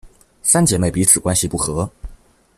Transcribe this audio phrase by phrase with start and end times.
[0.41, 1.87] 三姐妹彼此关系不和。